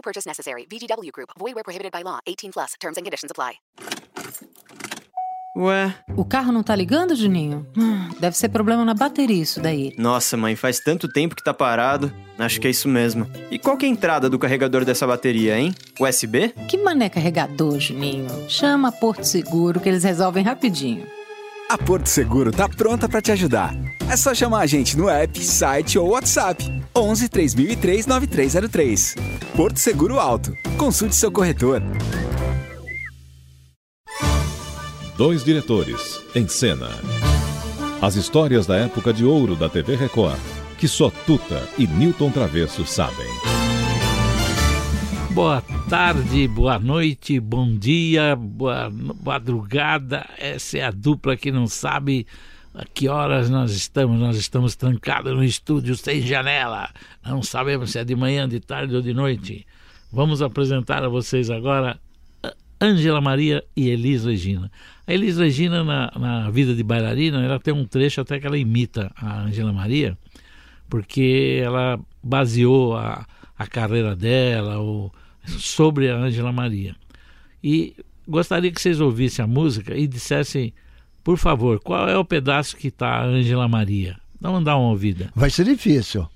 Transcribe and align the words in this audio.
No 0.00 0.02
purchase 0.02 0.26
necessary. 0.26 0.66
VGW 0.66 1.10
Group. 1.12 1.28
Void 1.38 1.54
where 1.54 1.62
prohibited 1.62 1.92
by 1.92 2.02
law. 2.02 2.20
18 2.26 2.50
plus. 2.52 2.72
Terms 2.80 2.96
and 2.96 3.04
conditions 3.04 3.30
apply. 3.30 3.56
Ué, 5.54 5.92
O 6.16 6.24
carro 6.24 6.52
não 6.52 6.62
tá 6.62 6.74
ligando, 6.74 7.14
Juninho? 7.14 7.66
Hum, 7.76 8.08
Deve 8.18 8.34
ser 8.36 8.48
problema 8.48 8.82
na 8.84 8.94
bateria 8.94 9.42
isso 9.42 9.60
daí. 9.60 9.92
nossa, 9.98 10.36
mãe, 10.36 10.56
faz 10.56 10.78
tanto 10.80 11.06
tempo 11.08 11.34
que 11.36 11.42
tá 11.44 11.52
parado. 11.52 12.10
Acho 12.38 12.60
que 12.60 12.66
é 12.68 12.70
isso 12.70 12.88
mesmo. 12.88 13.26
E 13.50 13.58
qual 13.58 13.76
que 13.76 13.84
é 13.84 13.88
a 13.88 13.92
entrada 13.92 14.30
do 14.30 14.38
carregador 14.38 14.84
dessa 14.86 15.06
bateria, 15.06 15.58
hein? 15.58 15.74
USB? 16.00 16.54
Que 16.68 16.78
mané 16.78 17.10
carregador, 17.10 17.78
Juninho? 17.78 18.26
Chama 18.48 18.90
Porto 18.92 19.24
Seguro 19.24 19.80
que 19.80 19.88
eles 19.88 20.04
resolvem 20.04 20.42
rapidinho. 20.44 21.06
A 21.70 21.78
Porto 21.78 22.08
Seguro 22.08 22.50
tá 22.50 22.68
pronta 22.68 23.08
para 23.08 23.22
te 23.22 23.30
ajudar. 23.30 23.72
É 24.10 24.16
só 24.16 24.34
chamar 24.34 24.62
a 24.62 24.66
gente 24.66 24.98
no 24.98 25.08
app, 25.08 25.38
site 25.38 26.00
ou 26.00 26.08
WhatsApp. 26.08 26.64
11 26.92 27.28
3003 27.28 28.06
9303. 28.08 29.14
Porto 29.54 29.78
Seguro 29.78 30.18
Alto. 30.18 30.52
Consulte 30.76 31.14
seu 31.14 31.30
corretor. 31.30 31.80
Dois 35.16 35.44
diretores 35.44 36.20
em 36.34 36.48
cena. 36.48 36.88
As 38.02 38.16
histórias 38.16 38.66
da 38.66 38.74
época 38.76 39.12
de 39.12 39.24
ouro 39.24 39.54
da 39.54 39.68
TV 39.68 39.94
Record, 39.94 40.40
que 40.76 40.88
só 40.88 41.08
Tuta 41.24 41.68
e 41.78 41.86
Newton 41.86 42.32
Travesso 42.32 42.84
sabem. 42.84 43.28
Boa 45.30 45.62
tarde, 45.90 46.46
boa 46.46 46.78
noite, 46.78 47.40
bom 47.40 47.76
dia, 47.76 48.36
boa 48.36 48.88
madrugada. 49.24 50.24
Essa 50.38 50.78
é 50.78 50.84
a 50.84 50.92
dupla 50.92 51.36
que 51.36 51.50
não 51.50 51.66
sabe 51.66 52.28
a 52.72 52.84
que 52.84 53.08
horas 53.08 53.50
nós 53.50 53.72
estamos. 53.72 54.16
Nós 54.20 54.36
estamos 54.36 54.76
trancados 54.76 55.34
no 55.34 55.42
estúdio 55.42 55.96
sem 55.96 56.22
janela. 56.22 56.88
Não 57.26 57.42
sabemos 57.42 57.90
se 57.90 57.98
é 57.98 58.04
de 58.04 58.14
manhã, 58.14 58.48
de 58.48 58.60
tarde 58.60 58.94
ou 58.94 59.02
de 59.02 59.12
noite. 59.12 59.66
Vamos 60.12 60.40
apresentar 60.40 61.02
a 61.02 61.08
vocês 61.08 61.50
agora 61.50 61.98
Ângela 62.80 63.20
Maria 63.20 63.64
e 63.76 63.88
Elis 63.88 64.24
Regina. 64.24 64.70
A 65.08 65.12
Elis 65.12 65.38
Regina, 65.38 65.82
na, 65.82 66.12
na 66.16 66.50
vida 66.50 66.72
de 66.72 66.84
bailarina, 66.84 67.42
ela 67.42 67.58
tem 67.58 67.74
um 67.74 67.84
trecho 67.84 68.20
até 68.20 68.38
que 68.38 68.46
ela 68.46 68.56
imita 68.56 69.10
a 69.16 69.40
Ângela 69.40 69.72
Maria, 69.72 70.16
porque 70.88 71.60
ela 71.60 71.98
baseou 72.22 72.96
a, 72.96 73.26
a 73.58 73.66
carreira 73.66 74.14
dela 74.14 74.80
o, 74.80 75.10
sobre 75.46 76.10
a 76.10 76.16
Ângela 76.16 76.52
Maria. 76.52 76.94
E 77.62 77.94
gostaria 78.26 78.70
que 78.70 78.80
vocês 78.80 79.00
ouvissem 79.00 79.44
a 79.44 79.48
música 79.48 79.96
e 79.96 80.06
dissessem, 80.06 80.72
por 81.22 81.36
favor, 81.36 81.80
qual 81.80 82.08
é 82.08 82.16
o 82.16 82.24
pedaço 82.24 82.76
que 82.76 82.88
está 82.88 83.08
a 83.08 83.24
Ângela 83.24 83.68
Maria? 83.68 84.16
Vamos 84.40 84.64
dar 84.64 84.76
uma 84.76 84.88
ouvida. 84.88 85.30
Vai 85.34 85.50
ser 85.50 85.64
difícil, 85.64 86.26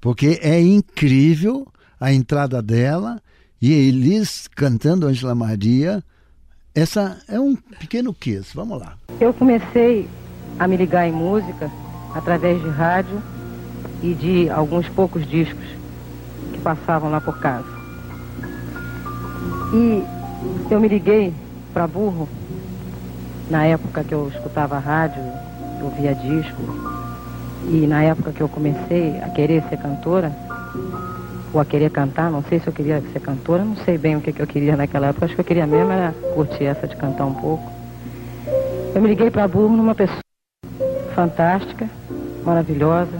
porque 0.00 0.38
é 0.42 0.60
incrível 0.60 1.66
a 1.98 2.12
entrada 2.12 2.60
dela 2.62 3.20
e 3.60 3.72
Elis 3.72 4.46
cantando 4.48 5.06
Angela 5.06 5.34
Maria. 5.34 6.02
Essa 6.74 7.20
é 7.26 7.40
um 7.40 7.56
pequeno 7.56 8.12
kiss. 8.14 8.54
Vamos 8.54 8.78
lá. 8.78 8.96
Eu 9.20 9.32
comecei 9.32 10.08
a 10.58 10.68
me 10.68 10.76
ligar 10.76 11.08
em 11.08 11.12
música 11.12 11.70
através 12.14 12.60
de 12.62 12.68
rádio 12.68 13.22
e 14.02 14.14
de 14.14 14.50
alguns 14.50 14.88
poucos 14.88 15.26
discos 15.26 15.64
que 16.52 16.58
passavam 16.60 17.10
lá 17.10 17.20
por 17.20 17.38
casa. 17.40 17.77
E 19.72 20.06
eu 20.70 20.80
me 20.80 20.88
liguei 20.88 21.34
para 21.72 21.86
burro. 21.86 22.28
Na 23.50 23.64
época 23.64 24.04
que 24.04 24.14
eu 24.14 24.28
escutava 24.28 24.78
rádio, 24.78 25.22
eu 25.80 25.88
via 25.90 26.14
disco, 26.14 26.62
e 27.66 27.86
na 27.86 28.02
época 28.02 28.32
que 28.32 28.42
eu 28.42 28.48
comecei 28.48 29.18
a 29.20 29.28
querer 29.30 29.62
ser 29.68 29.78
cantora, 29.78 30.32
ou 31.52 31.60
a 31.60 31.64
querer 31.64 31.90
cantar, 31.90 32.30
não 32.30 32.42
sei 32.42 32.60
se 32.60 32.66
eu 32.66 32.72
queria 32.72 33.02
ser 33.12 33.20
cantora, 33.20 33.64
não 33.64 33.76
sei 33.76 33.96
bem 33.96 34.16
o 34.16 34.20
que, 34.20 34.32
que 34.32 34.40
eu 34.40 34.46
queria 34.46 34.76
naquela 34.76 35.08
época, 35.08 35.24
acho 35.24 35.34
que 35.34 35.40
eu 35.40 35.44
queria 35.44 35.66
mesmo 35.66 35.90
era 35.90 36.12
curtir 36.34 36.64
essa 36.64 36.86
de 36.86 36.96
cantar 36.96 37.24
um 37.24 37.34
pouco. 37.34 37.70
Eu 38.94 39.00
me 39.00 39.08
liguei 39.08 39.30
para 39.30 39.48
burro 39.48 39.76
numa 39.76 39.94
pessoa 39.94 40.20
fantástica, 41.14 41.88
maravilhosa. 42.44 43.18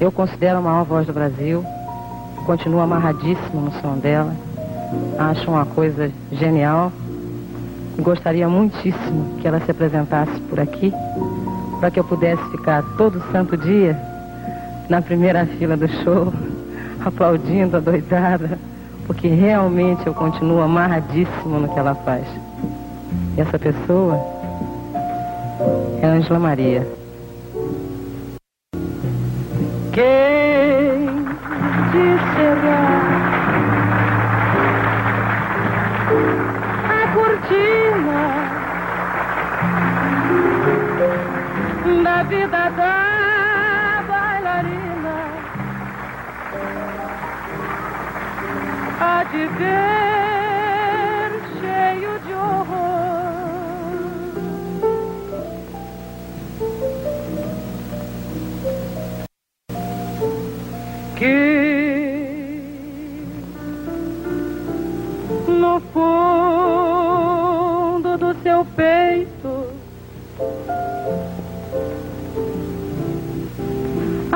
Eu 0.00 0.10
considero 0.10 0.58
a 0.58 0.62
maior 0.62 0.84
voz 0.84 1.06
do 1.06 1.12
Brasil, 1.12 1.64
continuo 2.46 2.80
amarradíssimo 2.80 3.60
no 3.60 3.72
som 3.80 3.96
dela, 3.96 4.34
acho 5.18 5.50
uma 5.50 5.64
coisa 5.66 6.10
genial. 6.32 6.92
Gostaria 7.98 8.48
muitíssimo 8.48 9.36
que 9.40 9.46
ela 9.46 9.60
se 9.60 9.70
apresentasse 9.70 10.40
por 10.48 10.58
aqui, 10.58 10.92
para 11.78 11.90
que 11.90 12.00
eu 12.00 12.04
pudesse 12.04 12.42
ficar 12.50 12.82
todo 12.96 13.22
santo 13.30 13.56
dia 13.56 13.96
na 14.88 15.00
primeira 15.00 15.46
fila 15.46 15.76
do 15.76 15.88
show, 15.88 16.32
aplaudindo 17.04 17.76
a 17.76 17.80
doidada, 17.80 18.58
porque 19.06 19.28
realmente 19.28 20.06
eu 20.06 20.14
continuo 20.14 20.60
amarradíssimo 20.60 21.60
no 21.60 21.68
que 21.68 21.78
ela 21.78 21.94
faz. 21.94 22.26
E 23.36 23.40
essa 23.40 23.58
pessoa 23.58 24.18
é 26.02 26.06
Ângela 26.06 26.38
Maria. 26.38 26.86
Quem 29.92 30.43
da 42.02 42.22
vida 42.22 42.70
da 42.70 44.02
bailarina? 44.08 45.16
Há 48.98 49.24
de 49.24 49.46
ver 49.58 51.30
cheio 51.60 52.18
de 52.20 52.32
horror. 52.32 52.94
Que 61.16 62.60
no 65.48 65.80
fundo 65.92 66.80
do 68.16 68.34
seu 68.42 68.64
peito 68.74 69.33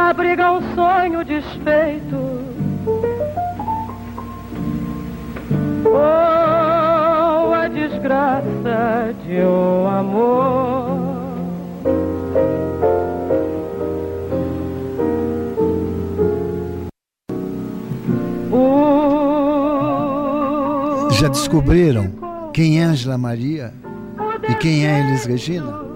abriga 0.09 0.53
um 0.53 0.75
sonho 0.75 1.25
desfeito. 1.25 2.17
ou 5.85 7.55
a 7.55 7.69
desgraça 7.69 9.15
de 9.25 9.41
um 9.43 9.87
amor. 9.87 10.99
Já 21.13 21.29
descobriram 21.29 22.13
quem 22.53 22.81
é 22.81 22.85
Angela 22.85 23.19
Maria 23.19 23.75
e 24.49 24.55
quem 24.55 24.87
é 24.87 25.01
Elis 25.01 25.25
Regina? 25.25 25.89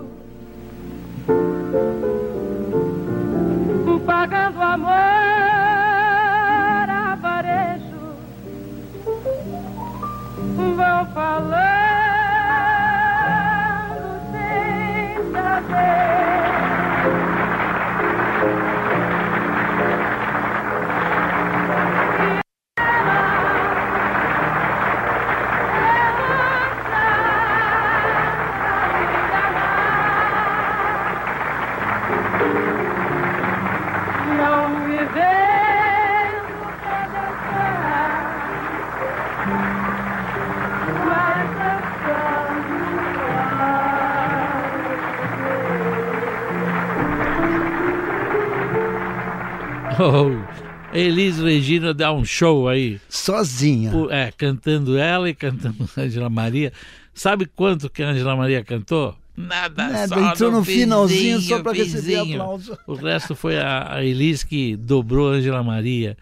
Oh, 49.98 50.96
Elis 50.96 51.38
Regina 51.38 51.94
dá 51.94 52.12
um 52.12 52.24
show 52.24 52.68
aí. 52.68 53.00
Sozinha. 53.08 53.92
É, 54.10 54.30
cantando 54.30 54.96
ela 54.96 55.28
e 55.28 55.34
cantando 55.34 55.88
Angela 55.96 56.28
Maria. 56.28 56.72
Sabe 57.14 57.46
quanto 57.46 57.90
que 57.90 58.02
a 58.02 58.10
Angela 58.10 58.36
Maria 58.36 58.64
cantou? 58.64 59.16
Nada, 59.34 59.88
Nada, 59.88 60.08
só 60.08 60.20
entrou 60.20 60.52
no 60.52 60.64
finalzinho 60.64 61.40
finzinho, 61.40 61.56
só 61.56 61.62
pra 61.62 61.72
receber 61.72 62.16
aplauso. 62.16 62.78
O 62.86 62.94
resto 62.94 63.34
foi 63.34 63.58
a, 63.58 63.94
a 63.94 64.04
Elis 64.04 64.44
que 64.44 64.76
dobrou 64.76 65.30
a 65.30 65.36
Angela 65.36 65.62
Maria. 65.62 66.16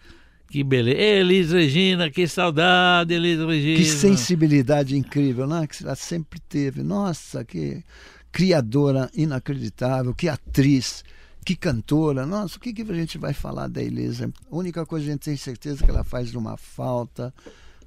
Que 0.49 0.63
beleza. 0.63 0.97
Elis 0.99 1.51
Regina, 1.51 2.09
que 2.09 2.27
saudade, 2.27 3.13
Elis 3.13 3.39
Regina. 3.39 3.77
Que 3.77 3.85
sensibilidade 3.85 4.97
incrível, 4.97 5.45
né? 5.45 5.67
Que 5.67 5.83
ela 5.83 5.95
sempre 5.95 6.39
teve. 6.39 6.83
Nossa, 6.83 7.43
que 7.43 7.83
criadora 8.31 9.09
inacreditável, 9.13 10.13
que 10.13 10.29
atriz, 10.29 11.03
que 11.45 11.55
cantora. 11.55 12.25
Nossa, 12.25 12.57
o 12.57 12.59
que, 12.59 12.73
que 12.73 12.81
a 12.83 12.93
gente 12.93 13.17
vai 13.17 13.33
falar 13.33 13.67
da 13.67 13.81
Elisa? 13.81 14.31
A 14.51 14.55
única 14.55 14.85
coisa 14.85 15.05
que 15.05 15.11
a 15.11 15.13
gente 15.13 15.23
tem 15.23 15.37
certeza 15.37 15.83
é 15.83 15.85
que 15.85 15.91
ela 15.91 16.03
faz 16.03 16.33
uma 16.35 16.57
falta. 16.57 17.33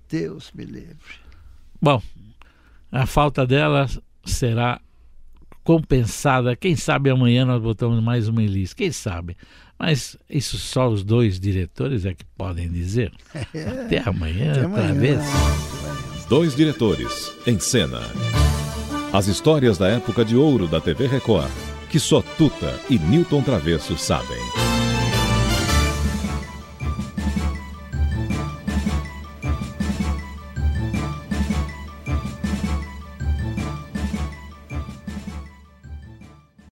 Deus 0.09 0.51
me 0.55 0.65
livre. 0.65 0.97
Bom, 1.81 2.03
a 2.91 3.07
falta 3.07 3.47
dela 3.47 3.89
será 4.25 4.81
compensada. 5.63 6.55
Quem 6.55 6.77
sabe 6.77 7.11
amanhã 7.11 7.45
nós 7.45 7.63
botamos 7.63 8.03
mais 8.03 8.29
uma 8.29 8.43
Elis. 8.43 8.75
Quem 8.75 8.93
sabe? 8.93 9.37
Mas 9.79 10.17
isso 10.29 10.57
só 10.57 10.89
os 10.89 11.03
dois 11.03 11.41
diretores 11.41 12.05
é 12.07 12.15
que 12.15 12.25
podem 12.37 12.71
dizer. 12.71 13.13
Até 13.35 13.99
amanhã, 14.09 14.53
Até 14.53 14.65
amanhã. 14.65 14.95
vez. 14.95 15.21
Dois 16.29 16.55
diretores 16.55 17.33
em 17.47 17.59
cena. 17.59 18.01
As 19.13 19.27
histórias 19.27 19.79
da 19.79 19.89
época 19.89 20.25
de 20.25 20.37
ouro 20.37 20.67
da 20.67 20.81
TV 20.81 21.07
Record, 21.07 21.51
que 21.95 22.01
só 22.01 22.21
Tuta 22.37 22.81
e 22.91 22.99
Newton 22.99 23.41
Travesso 23.41 23.97
sabem. 23.97 24.74